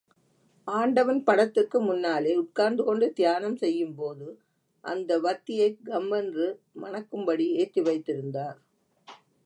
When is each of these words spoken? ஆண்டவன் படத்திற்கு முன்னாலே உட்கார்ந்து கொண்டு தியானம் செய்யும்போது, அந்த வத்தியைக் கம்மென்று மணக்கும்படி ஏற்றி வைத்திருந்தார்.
ஆண்டவன் 0.67 1.23
படத்திற்கு 1.23 1.81
முன்னாலே 1.81 2.35
உட்கார்ந்து 2.35 2.83
கொண்டு 2.83 3.13
தியானம் 3.13 3.55
செய்யும்போது, 3.55 4.39
அந்த 4.81 5.19
வத்தியைக் 5.19 5.77
கம்மென்று 5.85 6.59
மணக்கும்படி 6.81 7.47
ஏற்றி 7.51 7.81
வைத்திருந்தார். 7.81 8.59